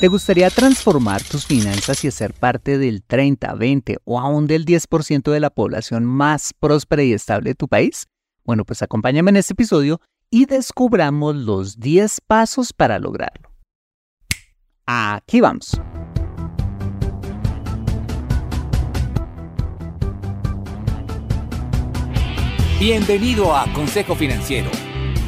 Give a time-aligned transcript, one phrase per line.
[0.00, 5.30] ¿Te gustaría transformar tus finanzas y ser parte del 30, 20 o aún del 10%
[5.30, 8.06] de la población más próspera y estable de tu país?
[8.42, 10.00] Bueno, pues acompáñame en este episodio
[10.30, 13.52] y descubramos los 10 pasos para lograrlo.
[14.86, 15.78] Aquí vamos.
[22.78, 24.70] Bienvenido a Consejo Financiero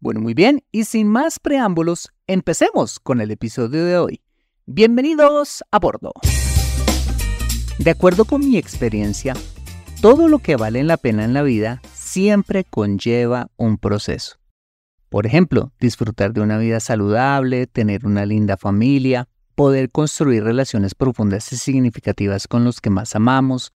[0.00, 4.20] Bueno, muy bien, y sin más preámbulos, empecemos con el episodio de hoy.
[4.64, 6.12] Bienvenidos a bordo.
[7.80, 9.34] De acuerdo con mi experiencia,
[10.00, 14.36] todo lo que vale la pena en la vida siempre conlleva un proceso.
[15.08, 19.26] Por ejemplo, disfrutar de una vida saludable, tener una linda familia,
[19.56, 23.72] poder construir relaciones profundas y significativas con los que más amamos,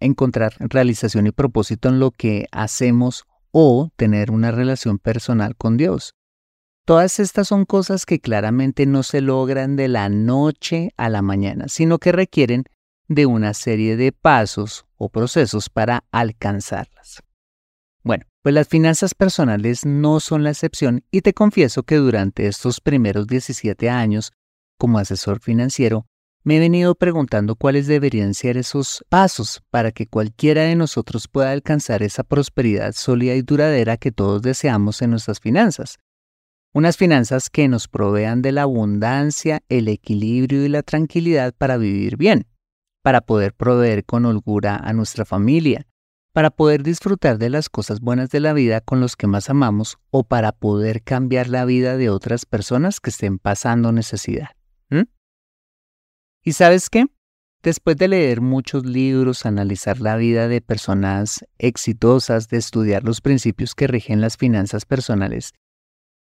[0.00, 3.26] encontrar realización y propósito en lo que hacemos
[3.58, 6.14] o tener una relación personal con Dios.
[6.84, 11.64] Todas estas son cosas que claramente no se logran de la noche a la mañana,
[11.68, 12.64] sino que requieren
[13.08, 17.22] de una serie de pasos o procesos para alcanzarlas.
[18.02, 22.82] Bueno, pues las finanzas personales no son la excepción y te confieso que durante estos
[22.82, 24.34] primeros 17 años
[24.76, 26.04] como asesor financiero
[26.46, 31.50] me he venido preguntando cuáles deberían ser esos pasos para que cualquiera de nosotros pueda
[31.50, 35.98] alcanzar esa prosperidad sólida y duradera que todos deseamos en nuestras finanzas.
[36.72, 42.16] Unas finanzas que nos provean de la abundancia, el equilibrio y la tranquilidad para vivir
[42.16, 42.46] bien,
[43.02, 45.88] para poder proveer con holgura a nuestra familia,
[46.32, 49.98] para poder disfrutar de las cosas buenas de la vida con los que más amamos
[50.10, 54.50] o para poder cambiar la vida de otras personas que estén pasando necesidad.
[56.46, 57.06] ¿Y sabes qué?
[57.64, 63.74] Después de leer muchos libros, analizar la vida de personas exitosas, de estudiar los principios
[63.74, 65.54] que rigen las finanzas personales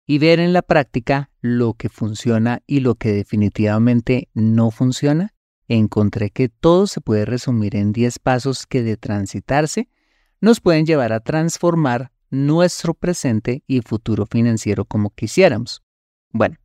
[0.07, 5.33] y ver en la práctica lo que funciona y lo que definitivamente no funciona,
[5.67, 9.89] encontré que todo se puede resumir en 10 pasos que de transitarse
[10.39, 15.83] nos pueden llevar a transformar nuestro presente y futuro financiero como quisiéramos.
[16.31, 16.55] Bueno,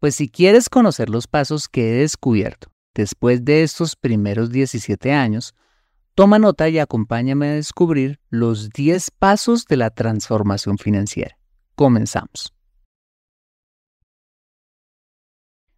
[0.00, 5.54] pues si quieres conocer los pasos que he descubierto Después de estos primeros 17 años,
[6.14, 11.36] toma nota y acompáñame a descubrir los 10 pasos de la transformación financiera.
[11.74, 12.54] Comenzamos.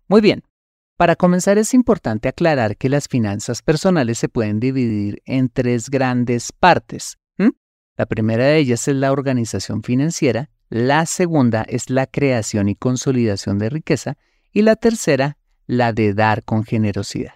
[0.07, 0.45] Muy bien,
[0.97, 6.53] para comenzar es importante aclarar que las finanzas personales se pueden dividir en tres grandes
[6.53, 7.19] partes.
[7.97, 13.59] La primera de ellas es la organización financiera, la segunda es la creación y consolidación
[13.59, 14.17] de riqueza
[14.53, 15.37] y la tercera
[15.69, 17.35] la de dar con generosidad.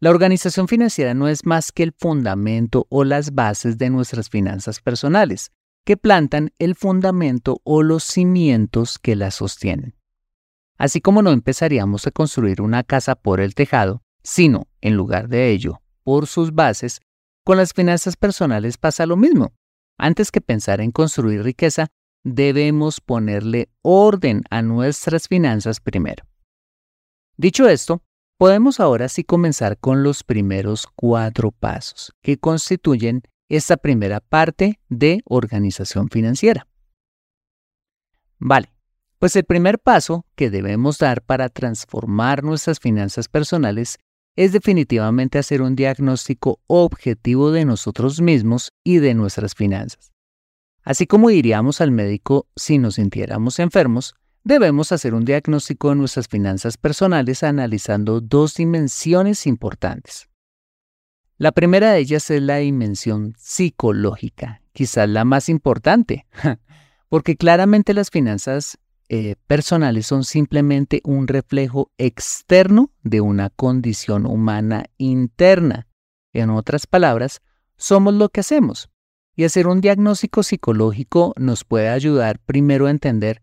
[0.00, 4.80] La organización financiera no es más que el fundamento o las bases de nuestras finanzas
[4.80, 5.50] personales,
[5.84, 9.96] que plantan el fundamento o los cimientos que las sostienen.
[10.78, 15.50] Así como no empezaríamos a construir una casa por el tejado, sino, en lugar de
[15.50, 17.00] ello, por sus bases,
[17.44, 19.54] Con las finanzas personales pasa lo mismo.
[19.96, 21.88] Antes que pensar en construir riqueza,
[22.22, 26.24] debemos ponerle orden a nuestras finanzas primero.
[27.40, 28.02] Dicho esto,
[28.36, 35.22] podemos ahora sí comenzar con los primeros cuatro pasos que constituyen esta primera parte de
[35.24, 36.66] organización financiera.
[38.40, 38.74] Vale,
[39.20, 43.98] pues el primer paso que debemos dar para transformar nuestras finanzas personales
[44.34, 50.10] es definitivamente hacer un diagnóstico objetivo de nosotros mismos y de nuestras finanzas.
[50.82, 54.16] Así como iríamos al médico si nos sintiéramos enfermos,
[54.48, 60.30] debemos hacer un diagnóstico de nuestras finanzas personales analizando dos dimensiones importantes.
[61.36, 66.26] La primera de ellas es la dimensión psicológica, quizás la más importante,
[67.10, 68.78] porque claramente las finanzas
[69.10, 75.88] eh, personales son simplemente un reflejo externo de una condición humana interna.
[76.32, 77.42] En otras palabras,
[77.76, 78.88] somos lo que hacemos.
[79.36, 83.42] Y hacer un diagnóstico psicológico nos puede ayudar primero a entender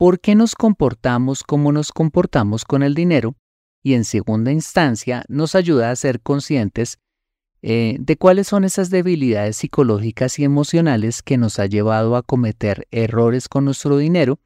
[0.00, 3.36] por qué nos comportamos como nos comportamos con el dinero
[3.82, 6.98] y en segunda instancia nos ayuda a ser conscientes
[7.60, 12.88] eh, de cuáles son esas debilidades psicológicas y emocionales que nos ha llevado a cometer
[12.90, 14.40] errores con nuestro dinero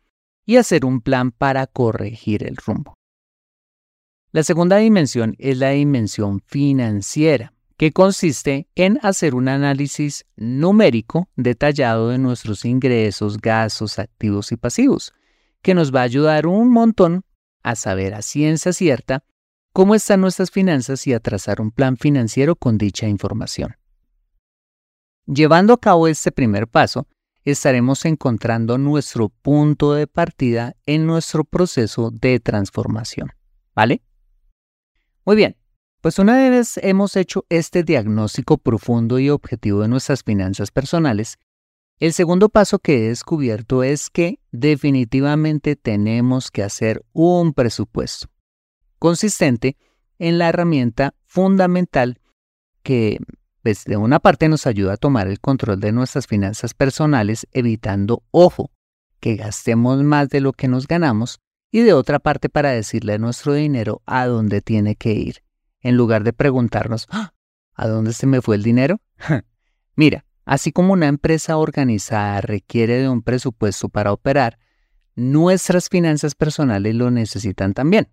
[0.44, 2.98] y hacer un plan para corregir el rumbo.
[4.32, 12.08] La segunda dimensión es la dimensión financiera, que consiste en hacer un análisis numérico detallado
[12.08, 15.14] de nuestros ingresos, gastos, activos y pasivos,
[15.64, 17.24] que nos va a ayudar un montón
[17.64, 19.24] a saber a ciencia cierta
[19.72, 23.74] cómo están nuestras finanzas y a trazar un plan financiero con dicha información.
[25.26, 27.08] Llevando a cabo este primer paso,
[27.44, 33.32] estaremos encontrando nuestro punto de partida en nuestro proceso de transformación.
[33.74, 34.02] ¿Vale?
[35.24, 35.56] Muy bien,
[36.02, 41.38] pues una vez hemos hecho este diagnóstico profundo y objetivo de nuestras finanzas personales,
[42.00, 48.28] el segundo paso que he descubierto es que definitivamente tenemos que hacer un presupuesto,
[48.98, 49.76] consistente
[50.18, 52.20] en la herramienta fundamental
[52.82, 53.18] que
[53.62, 58.22] pues de una parte nos ayuda a tomar el control de nuestras finanzas personales, evitando,
[58.30, 58.70] ojo,
[59.20, 61.38] que gastemos más de lo que nos ganamos,
[61.70, 65.42] y de otra parte para decirle a nuestro dinero a dónde tiene que ir,
[65.80, 67.32] en lugar de preguntarnos, ah,
[67.72, 69.00] ¿a dónde se me fue el dinero?
[69.96, 74.58] Mira, así como una empresa organizada requiere de un presupuesto para operar,
[75.14, 78.08] nuestras finanzas personales lo necesitan también.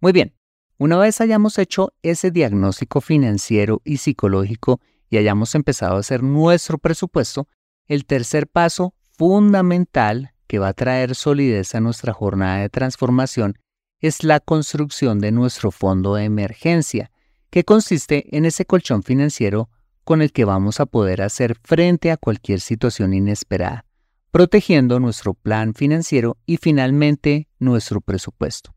[0.00, 0.34] Muy bien,
[0.78, 4.80] una vez hayamos hecho ese diagnóstico financiero y psicológico
[5.10, 7.48] y hayamos empezado a hacer nuestro presupuesto,
[7.86, 13.58] el tercer paso fundamental que va a traer solidez a nuestra jornada de transformación
[14.00, 17.10] es la construcción de nuestro fondo de emergencia,
[17.50, 19.70] que consiste en ese colchón financiero
[20.08, 23.84] con el que vamos a poder hacer frente a cualquier situación inesperada,
[24.30, 28.74] protegiendo nuestro plan financiero y finalmente nuestro presupuesto.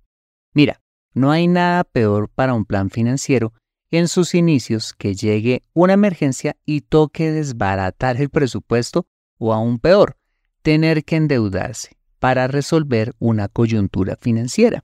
[0.53, 0.81] Mira,
[1.13, 3.53] no hay nada peor para un plan financiero
[3.91, 9.07] en sus inicios que llegue una emergencia y toque desbaratar el presupuesto
[9.37, 10.17] o aún peor,
[10.61, 14.83] tener que endeudarse para resolver una coyuntura financiera.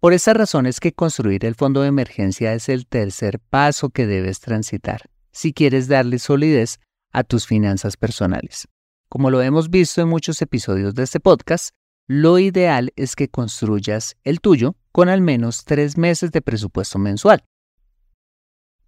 [0.00, 4.08] Por esa razón es que construir el fondo de emergencia es el tercer paso que
[4.08, 6.78] debes transitar si quieres darle solidez
[7.12, 8.68] a tus finanzas personales.
[9.08, 11.70] Como lo hemos visto en muchos episodios de este podcast,
[12.06, 17.44] lo ideal es que construyas el tuyo con al menos tres meses de presupuesto mensual.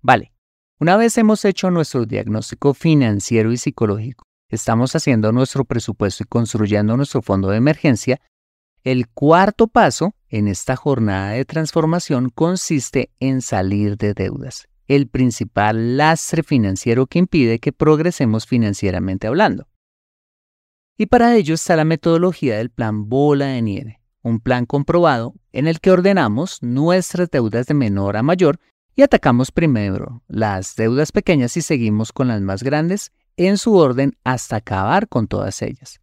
[0.00, 0.32] Vale,
[0.80, 6.96] una vez hemos hecho nuestro diagnóstico financiero y psicológico, estamos haciendo nuestro presupuesto y construyendo
[6.96, 8.20] nuestro fondo de emergencia,
[8.82, 15.96] el cuarto paso en esta jornada de transformación consiste en salir de deudas, el principal
[15.96, 19.68] lastre financiero que impide que progresemos financieramente hablando.
[20.98, 25.66] Y para ello está la metodología del plan bola de nieve, un plan comprobado en
[25.66, 28.58] el que ordenamos nuestras deudas de menor a mayor
[28.94, 34.16] y atacamos primero las deudas pequeñas y seguimos con las más grandes en su orden
[34.24, 36.00] hasta acabar con todas ellas.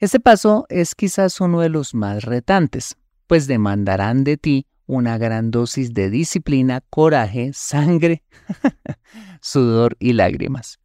[0.00, 2.96] Este paso es quizás uno de los más retantes,
[3.26, 8.24] pues demandarán de ti una gran dosis de disciplina, coraje, sangre,
[9.40, 10.80] sudor y lágrimas.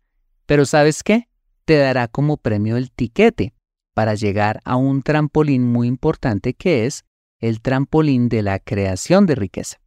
[0.46, 1.28] Pero ¿sabes qué?
[1.66, 3.54] te dará como premio el tiquete
[3.94, 7.06] para llegar a un trampolín muy importante que es
[7.40, 9.78] el trampolín de la creación de riqueza.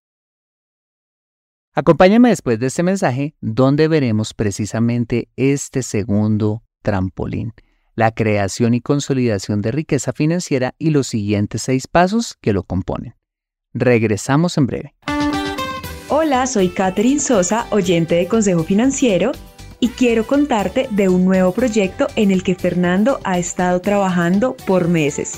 [1.73, 7.53] Acompáñame después de este mensaje donde veremos precisamente este segundo trampolín,
[7.95, 13.16] la creación y consolidación de riqueza financiera y los siguientes seis pasos que lo componen.
[13.79, 14.95] Regresamos en breve.
[16.09, 19.33] Hola, soy Catherine Sosa, oyente de Consejo Financiero,
[19.81, 24.89] y quiero contarte de un nuevo proyecto en el que Fernando ha estado trabajando por
[24.89, 25.35] meses.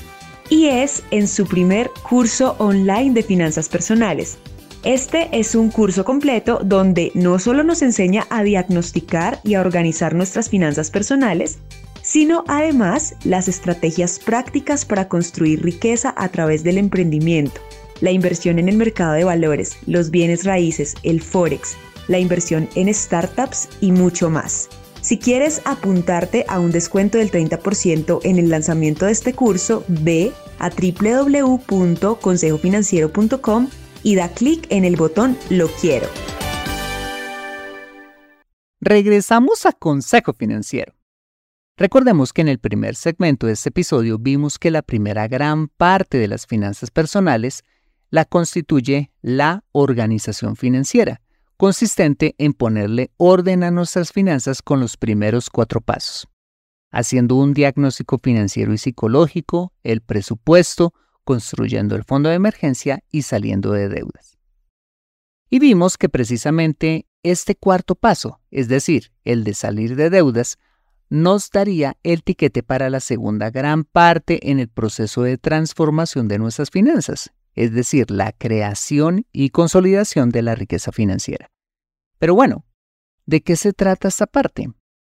[0.48, 4.38] Y es en su primer curso online de finanzas personales.
[4.84, 10.14] Este es un curso completo donde no solo nos enseña a diagnosticar y a organizar
[10.14, 11.58] nuestras finanzas personales,
[12.02, 17.60] sino además las estrategias prácticas para construir riqueza a través del emprendimiento
[18.00, 21.76] la inversión en el mercado de valores, los bienes raíces, el forex,
[22.08, 24.68] la inversión en startups y mucho más.
[25.00, 30.32] Si quieres apuntarte a un descuento del 30% en el lanzamiento de este curso, ve
[30.58, 33.68] a www.consejofinanciero.com
[34.02, 36.08] y da clic en el botón Lo quiero.
[38.80, 40.94] Regresamos a Consejo Financiero.
[41.76, 46.18] Recordemos que en el primer segmento de este episodio vimos que la primera gran parte
[46.18, 47.62] de las finanzas personales
[48.10, 51.20] la constituye la organización financiera,
[51.56, 56.28] consistente en ponerle orden a nuestras finanzas con los primeros cuatro pasos,
[56.90, 63.72] haciendo un diagnóstico financiero y psicológico, el presupuesto, construyendo el fondo de emergencia y saliendo
[63.72, 64.38] de deudas.
[65.50, 70.58] Y vimos que precisamente este cuarto paso, es decir, el de salir de deudas,
[71.10, 76.38] nos daría el tiquete para la segunda gran parte en el proceso de transformación de
[76.38, 81.50] nuestras finanzas, es decir, la creación y consolidación de la riqueza financiera.
[82.20, 82.64] Pero bueno,
[83.26, 84.70] ¿de qué se trata esta parte?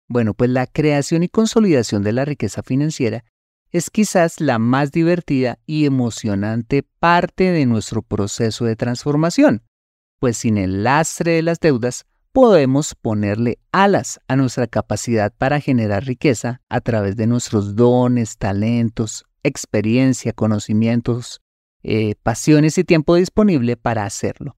[0.10, 3.24] Bueno, pues la creación y consolidación de la riqueza financiera
[3.72, 9.64] es quizás la más divertida y emocionante parte de nuestro proceso de transformación,
[10.20, 16.04] pues sin el lastre de las deudas podemos ponerle alas a nuestra capacidad para generar
[16.04, 21.43] riqueza a través de nuestros dones, talentos, experiencia, conocimientos,
[21.84, 24.58] eh, pasiones y tiempo disponible para hacerlo.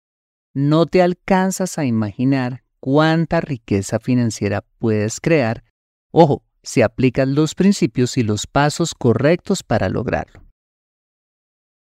[0.54, 5.64] No te alcanzas a imaginar cuánta riqueza financiera puedes crear,
[6.12, 10.44] ojo, si aplicas los principios y los pasos correctos para lograrlo.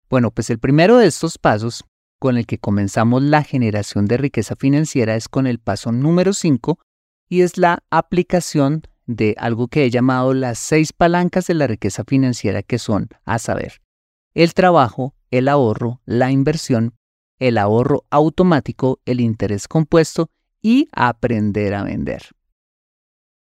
[0.08, 1.84] Bueno, pues el primero de estos pasos
[2.18, 6.78] con el que comenzamos la generación de riqueza financiera es con el paso número 5
[7.28, 12.04] y es la aplicación de algo que he llamado las seis palancas de la riqueza
[12.04, 13.80] financiera que son, a saber,
[14.34, 16.94] el trabajo, el ahorro, la inversión,
[17.38, 20.30] el ahorro automático, el interés compuesto
[20.62, 22.22] y aprender a vender.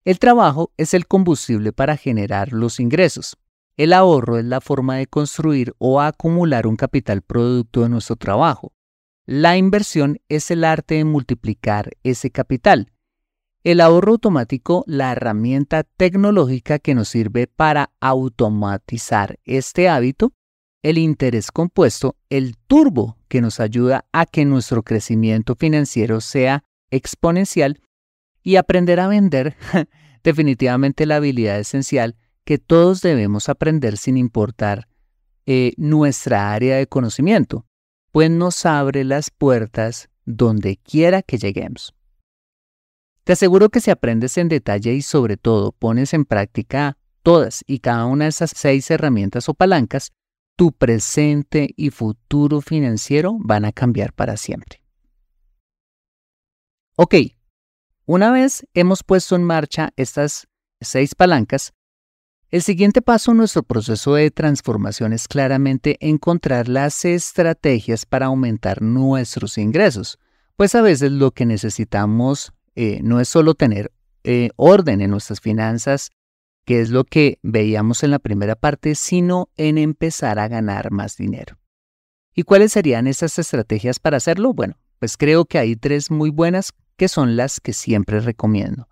[0.03, 3.37] El trabajo es el combustible para generar los ingresos.
[3.77, 8.73] El ahorro es la forma de construir o acumular un capital producto de nuestro trabajo.
[9.25, 12.91] La inversión es el arte de multiplicar ese capital.
[13.63, 20.33] El ahorro automático, la herramienta tecnológica que nos sirve para automatizar este hábito
[20.83, 27.81] el interés compuesto, el turbo que nos ayuda a que nuestro crecimiento financiero sea exponencial
[28.43, 29.55] y aprender a vender,
[30.23, 34.87] definitivamente la habilidad esencial que todos debemos aprender sin importar
[35.45, 37.65] eh, nuestra área de conocimiento,
[38.11, 41.93] pues nos abre las puertas donde quiera que lleguemos.
[43.23, 47.79] Te aseguro que si aprendes en detalle y sobre todo pones en práctica todas y
[47.79, 50.11] cada una de esas seis herramientas o palancas,
[50.61, 54.79] tu presente y futuro financiero van a cambiar para siempre.
[56.95, 57.15] Ok,
[58.05, 60.47] una vez hemos puesto en marcha estas
[60.79, 61.73] seis palancas,
[62.51, 68.83] el siguiente paso en nuestro proceso de transformación es claramente encontrar las estrategias para aumentar
[68.83, 70.19] nuestros ingresos,
[70.57, 73.91] pues a veces lo que necesitamos eh, no es solo tener
[74.23, 76.11] eh, orden en nuestras finanzas
[76.65, 81.17] que es lo que veíamos en la primera parte, sino en empezar a ganar más
[81.17, 81.57] dinero.
[82.33, 84.53] ¿Y cuáles serían esas estrategias para hacerlo?
[84.53, 88.87] Bueno, pues creo que hay tres muy buenas que son las que siempre recomiendo.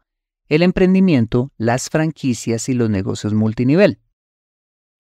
[0.47, 3.99] El emprendimiento, las franquicias y los negocios multinivel.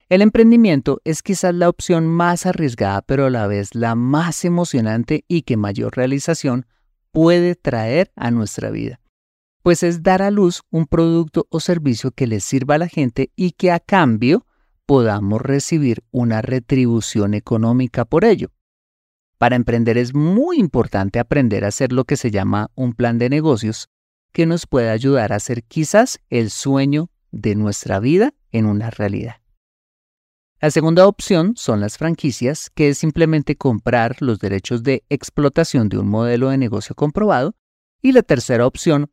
[0.07, 5.25] El emprendimiento es quizás la opción más arriesgada pero a la vez la más emocionante
[5.27, 6.65] y que mayor realización
[7.11, 8.99] puede traer a nuestra vida
[9.63, 13.31] pues es dar a luz un producto o servicio que le sirva a la gente
[13.35, 14.45] y que a cambio
[14.85, 18.51] podamos recibir una retribución económica por ello.
[19.37, 23.29] Para emprender es muy importante aprender a hacer lo que se llama un plan de
[23.29, 23.89] negocios
[24.31, 29.35] que nos puede ayudar a hacer quizás el sueño de nuestra vida en una realidad.
[30.61, 35.99] La segunda opción son las franquicias, que es simplemente comprar los derechos de explotación de
[35.99, 37.55] un modelo de negocio comprobado.
[38.01, 39.09] Y la tercera opción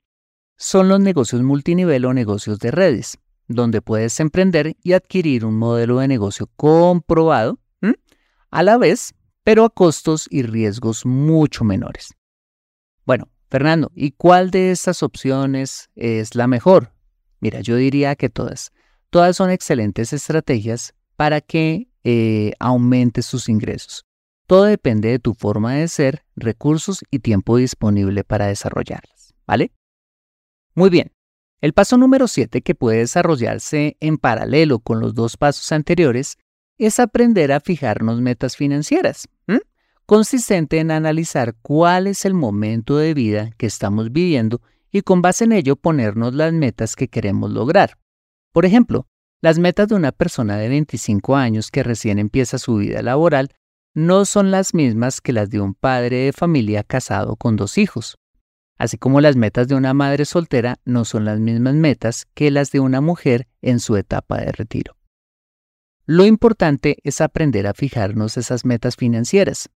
[0.56, 5.98] son los negocios multinivel o negocios de redes, donde puedes emprender y adquirir un modelo
[5.98, 7.58] de negocio comprobado
[8.50, 12.14] a la vez, pero a costos y riesgos mucho menores.
[13.04, 16.92] Bueno, Fernando, ¿y cuál de estas opciones es la mejor?
[17.40, 18.72] Mira, yo diría que todas.
[19.10, 24.04] Todas son excelentes estrategias para que eh, aumentes tus ingresos.
[24.46, 29.72] Todo depende de tu forma de ser, recursos y tiempo disponible para desarrollarlas, ¿vale?
[30.76, 31.10] Muy bien.
[31.62, 36.36] El paso número 7 que puede desarrollarse en paralelo con los dos pasos anteriores
[36.76, 39.26] es aprender a fijarnos metas financieras,
[40.04, 44.60] consistente en analizar cuál es el momento de vida que estamos viviendo
[44.92, 47.96] y con base en ello ponernos las metas que queremos lograr.
[48.52, 49.08] Por ejemplo,
[49.40, 53.48] las metas de una persona de 25 años que recién empieza su vida laboral
[53.94, 58.18] no son las mismas que las de un padre de familia casado con dos hijos.
[58.78, 62.70] Así como las metas de una madre soltera no son las mismas metas que las
[62.70, 64.96] de una mujer en su etapa de retiro.
[66.04, 69.70] Lo importante es aprender a fijarnos esas metas financieras,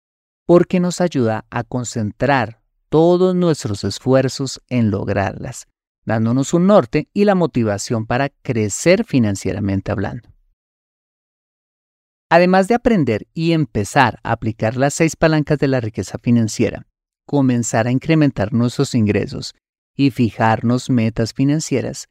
[0.46, 5.68] porque nos ayuda a concentrar todos nuestros esfuerzos en lograrlas,
[6.06, 10.29] dándonos un norte y la motivación para crecer financieramente hablando.
[12.29, 16.86] Además de aprender y empezar a aplicar las seis palancas de la riqueza financiera,
[17.29, 19.53] comenzar a incrementar nuestros ingresos
[19.95, 22.07] y fijarnos metas financieras,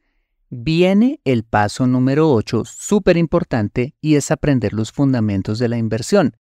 [0.49, 6.37] viene el paso número 8, súper importante, y es aprender los fundamentos de la inversión.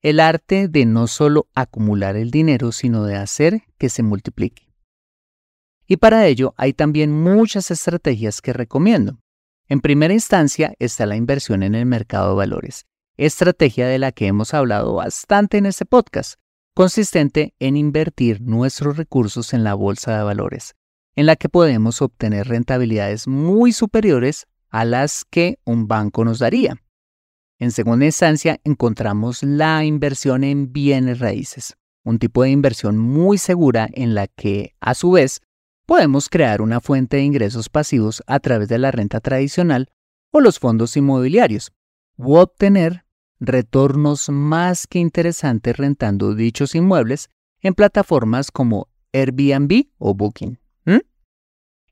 [0.00, 4.70] El arte de no solo acumular el dinero, sino de hacer que se multiplique.
[5.88, 9.18] Y para ello hay también muchas estrategias que recomiendo.
[9.66, 12.86] En primera instancia está la inversión en el mercado de valores
[13.20, 16.40] estrategia de la que hemos hablado bastante en este podcast,
[16.74, 20.74] consistente en invertir nuestros recursos en la bolsa de valores,
[21.14, 26.76] en la que podemos obtener rentabilidades muy superiores a las que un banco nos daría.
[27.58, 33.88] En segunda instancia, encontramos la inversión en bienes raíces, un tipo de inversión muy segura
[33.92, 35.42] en la que, a su vez,
[35.84, 39.90] podemos crear una fuente de ingresos pasivos a través de la renta tradicional
[40.30, 41.72] o los fondos inmobiliarios,
[42.16, 43.04] u obtener
[43.40, 50.58] retornos más que interesantes rentando dichos inmuebles en plataformas como Airbnb o Booking.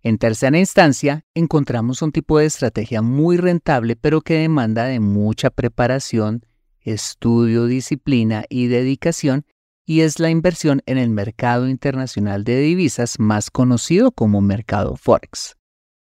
[0.00, 5.50] En tercera instancia, encontramos un tipo de estrategia muy rentable pero que demanda de mucha
[5.50, 6.46] preparación,
[6.80, 9.44] estudio, disciplina y dedicación
[9.84, 15.56] y es la inversión en el mercado internacional de divisas más conocido como mercado Forex.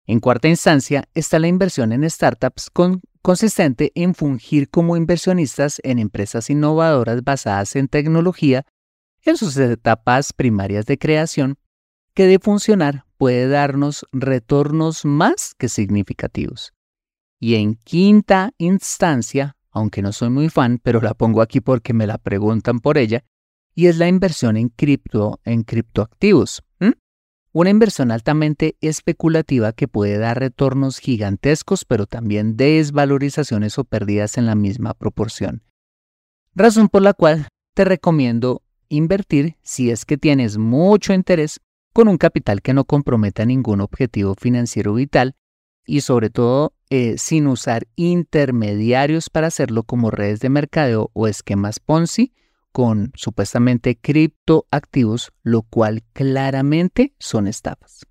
[0.06, 5.98] En cuarta instancia está la inversión en startups con consistente en fungir como inversionistas en
[5.98, 8.66] empresas innovadoras basadas en tecnología
[9.22, 11.56] en sus etapas primarias de creación,
[12.12, 16.74] que de funcionar puede darnos retornos más que significativos.
[17.40, 22.06] Y en quinta instancia, aunque no soy muy fan, pero la pongo aquí porque me
[22.06, 23.24] la preguntan por ella,
[23.74, 26.62] y es la inversión en cripto, en criptoactivos.
[27.56, 34.46] Una inversión altamente especulativa que puede dar retornos gigantescos, pero también desvalorizaciones o pérdidas en
[34.46, 35.62] la misma proporción.
[36.56, 41.60] Razón por la cual te recomiendo invertir si es que tienes mucho interés
[41.92, 45.36] con un capital que no comprometa ningún objetivo financiero vital
[45.86, 51.78] y sobre todo eh, sin usar intermediarios para hacerlo como redes de mercadeo o esquemas
[51.78, 52.32] Ponzi
[52.74, 58.04] con supuestamente criptoactivos, lo cual claramente son estafas.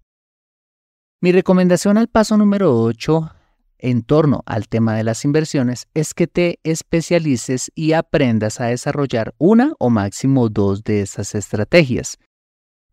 [1.20, 3.30] Mi recomendación al paso número 8
[3.80, 9.36] en torno al tema de las inversiones es que te especialices y aprendas a desarrollar
[9.38, 12.18] una o máximo dos de estas estrategias,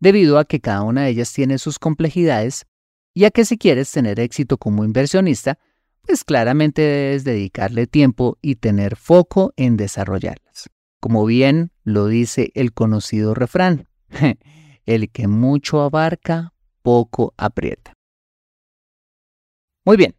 [0.01, 2.65] debido a que cada una de ellas tiene sus complejidades
[3.13, 5.57] y a que si quieres tener éxito como inversionista,
[6.01, 10.69] pues claramente debes dedicarle tiempo y tener foco en desarrollarlas
[11.01, 13.89] como bien lo dice el conocido refrán,
[14.85, 17.95] el que mucho abarca, poco aprieta.
[19.83, 20.15] Muy bien,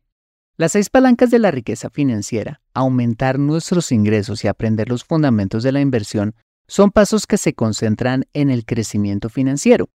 [0.56, 5.72] las seis palancas de la riqueza financiera, aumentar nuestros ingresos y aprender los fundamentos de
[5.72, 6.34] la inversión
[6.66, 9.88] son pasos que se concentran en el crecimiento financiero,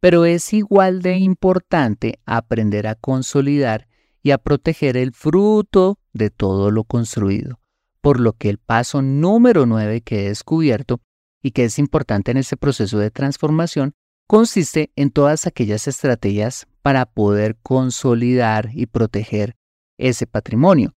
[0.00, 3.86] pero es igual de importante aprender a consolidar
[4.22, 7.61] y a proteger el fruto de todo lo construido
[8.02, 11.00] por lo que el paso número 9 que he descubierto
[11.42, 13.94] y que es importante en este proceso de transformación
[14.28, 19.54] consiste en todas aquellas estrategias para poder consolidar y proteger
[19.98, 20.94] ese patrimonio,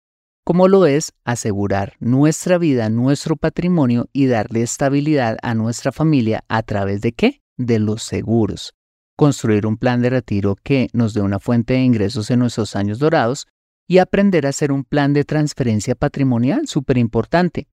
[0.45, 6.63] como lo es asegurar nuestra vida, nuestro patrimonio y darle estabilidad a nuestra familia a
[6.63, 7.41] través de qué?
[7.57, 8.73] De los seguros.
[9.17, 12.99] Construir un plan de retiro que nos dé una fuente de ingresos en nuestros años
[12.99, 13.47] dorados
[13.87, 17.67] y aprender a hacer un plan de transferencia patrimonial súper importante,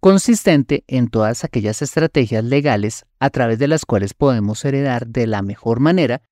[0.00, 5.42] consistente en todas aquellas estrategias legales a través de las cuales podemos heredar de la
[5.42, 6.22] mejor manera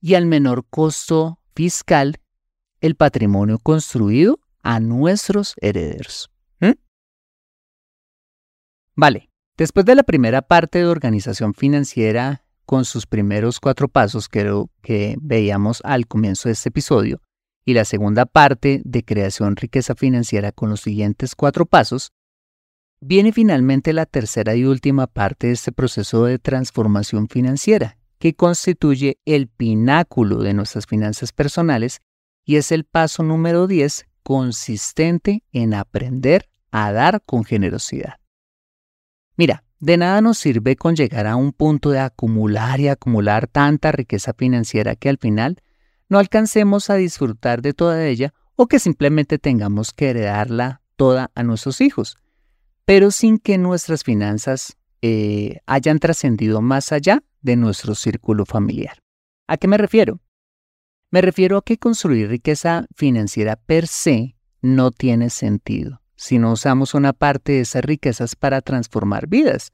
[0.00, 2.16] y al menor costo fiscal
[2.80, 6.30] el patrimonio construido a nuestros herederos.
[6.60, 6.72] ¿Mm?
[8.94, 14.64] Vale, después de la primera parte de organización financiera con sus primeros cuatro pasos que,
[14.82, 17.20] que veíamos al comienzo de este episodio
[17.68, 22.14] y la segunda parte de creación riqueza financiera con los siguientes cuatro pasos,
[22.98, 29.18] viene finalmente la tercera y última parte de este proceso de transformación financiera, que constituye
[29.26, 32.00] el pináculo de nuestras finanzas personales
[32.42, 38.14] y es el paso número 10 consistente en aprender a dar con generosidad.
[39.36, 43.92] Mira, de nada nos sirve con llegar a un punto de acumular y acumular tanta
[43.92, 45.58] riqueza financiera que al final
[46.08, 51.42] no alcancemos a disfrutar de toda ella o que simplemente tengamos que heredarla toda a
[51.42, 52.16] nuestros hijos,
[52.84, 58.98] pero sin que nuestras finanzas eh, hayan trascendido más allá de nuestro círculo familiar.
[59.46, 60.20] ¿A qué me refiero?
[61.10, 66.94] Me refiero a que construir riqueza financiera per se no tiene sentido si no usamos
[66.94, 69.72] una parte de esas riquezas para transformar vidas,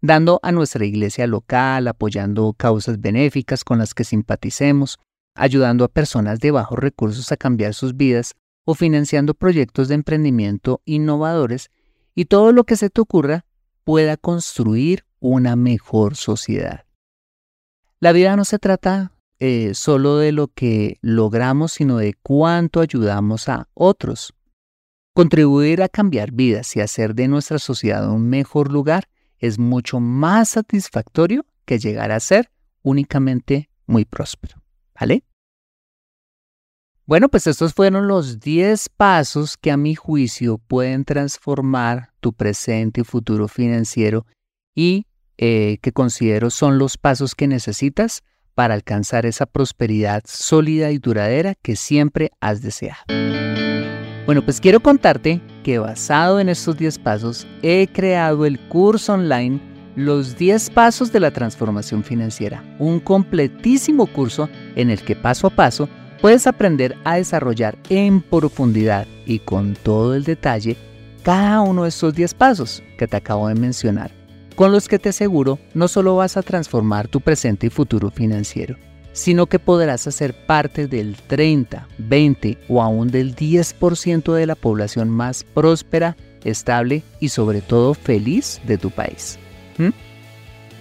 [0.00, 4.98] dando a nuestra iglesia local, apoyando causas benéficas con las que simpaticemos,
[5.40, 8.34] ayudando a personas de bajos recursos a cambiar sus vidas
[8.66, 11.70] o financiando proyectos de emprendimiento innovadores
[12.14, 13.46] y todo lo que se te ocurra
[13.84, 16.84] pueda construir una mejor sociedad.
[18.00, 23.48] La vida no se trata eh, solo de lo que logramos, sino de cuánto ayudamos
[23.48, 24.34] a otros.
[25.14, 30.50] Contribuir a cambiar vidas y hacer de nuestra sociedad un mejor lugar es mucho más
[30.50, 32.50] satisfactorio que llegar a ser
[32.82, 34.62] únicamente muy próspero.
[34.98, 35.24] ¿Vale?
[37.10, 43.00] Bueno, pues estos fueron los 10 pasos que a mi juicio pueden transformar tu presente
[43.00, 44.26] y futuro financiero
[44.76, 48.22] y eh, que considero son los pasos que necesitas
[48.54, 53.02] para alcanzar esa prosperidad sólida y duradera que siempre has deseado.
[54.24, 59.60] Bueno, pues quiero contarte que basado en estos 10 pasos he creado el curso online
[59.96, 65.50] Los 10 Pasos de la Transformación Financiera, un completísimo curso en el que paso a
[65.50, 65.88] paso
[66.20, 70.76] puedes aprender a desarrollar en profundidad y con todo el detalle
[71.22, 74.10] cada uno de estos 10 pasos que te acabo de mencionar,
[74.56, 78.76] con los que te aseguro no solo vas a transformar tu presente y futuro financiero,
[79.12, 85.10] sino que podrás hacer parte del 30, 20 o aún del 10% de la población
[85.10, 89.38] más próspera, estable y sobre todo feliz de tu país.
[89.78, 89.90] ¿Mm?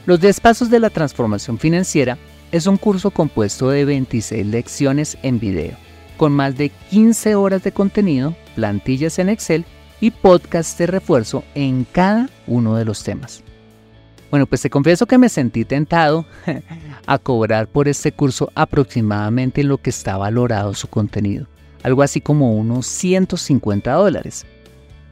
[0.06, 2.18] Los 10 pasos de la transformación financiera
[2.52, 5.78] es un curso compuesto de 26 lecciones en video,
[6.18, 9.66] con más de 15 horas de contenido, plantillas en Excel
[10.02, 13.44] y podcasts de refuerzo en cada uno de los temas.
[14.32, 16.26] Bueno, pues te confieso que me sentí tentado
[17.06, 21.48] a cobrar por este curso aproximadamente lo que está valorado su contenido,
[21.84, 24.46] algo así como unos 150 dólares.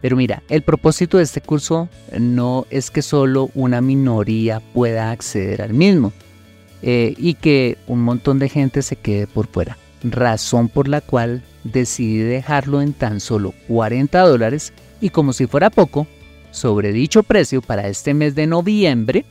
[0.02, 5.64] Pero mira, el propósito de este curso no es que solo una minoría pueda acceder
[5.64, 6.14] al mismo,
[6.82, 9.78] eh, y que un montón de gente se quede por fuera.
[10.04, 15.72] Razón por la cual decidí dejarlo en tan solo 40 dólares y como si fuera
[15.72, 16.08] poco,
[16.52, 19.26] sobre dicho precio para este mes de noviembre,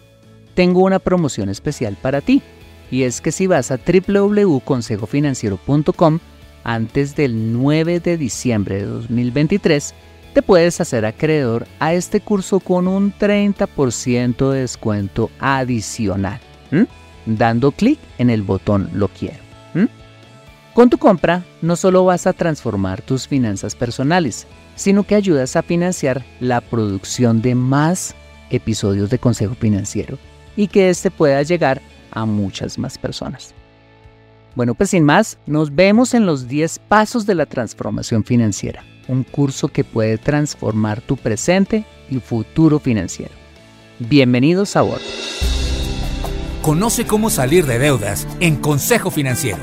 [0.54, 2.42] tengo una promoción especial para ti.
[2.90, 6.18] Y es que si vas a www.consejofinanciero.com
[6.64, 9.94] antes del 9 de diciembre de 2023,
[10.34, 16.40] te puedes hacer acreedor a este curso con un 30% de descuento adicional
[17.26, 19.46] dando clic en el botón Lo quiero.
[20.74, 25.62] Con tu compra no solo vas a transformar tus finanzas personales, sino que ayudas a
[25.62, 28.14] financiar la producción de más
[28.50, 30.18] episodios de Consejo Financiero
[30.54, 33.54] y que éste pueda llegar a muchas más personas.
[34.54, 39.22] Bueno, pues sin más, nos vemos en los 10 pasos de la transformación financiera, un
[39.22, 43.32] curso que puede transformar tu presente y futuro financiero.
[43.98, 45.45] Bienvenidos a bordo.
[46.66, 49.62] Conoce cómo salir de deudas en Consejo Financiero.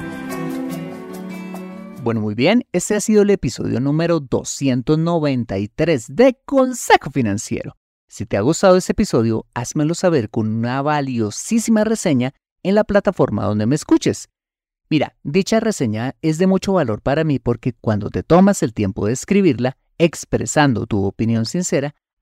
[2.01, 7.75] Bueno, muy bien, este ha sido el episodio número 293 de Consejo Financiero.
[8.07, 13.43] Si te ha gustado este episodio, házmelo saber con una valiosísima reseña en la plataforma
[13.43, 14.29] donde me escuches.
[14.89, 19.07] Mira, dicha reseña es de mucho valor para mí porque cuando te tomas el tiempo
[19.07, 21.95] de escribirla, expresando tu opinión sincera,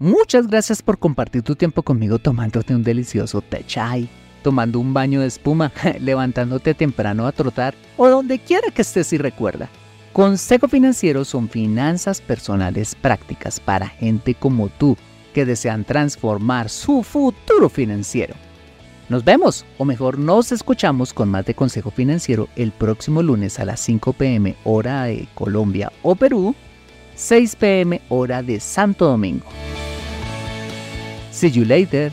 [0.00, 4.08] Muchas gracias por compartir tu tiempo conmigo tomándote un delicioso té chai
[4.42, 9.18] tomando un baño de espuma, levantándote temprano a trotar o donde quiera que estés y
[9.18, 9.68] recuerda.
[10.12, 14.96] Consejo Financiero son finanzas personales prácticas para gente como tú
[15.34, 18.34] que desean transformar su futuro financiero.
[19.08, 23.64] Nos vemos, o mejor nos escuchamos con más de Consejo Financiero el próximo lunes a
[23.64, 26.54] las 5 pm hora de Colombia o Perú,
[27.14, 29.46] 6 pm hora de Santo Domingo.
[31.38, 32.10] See you later.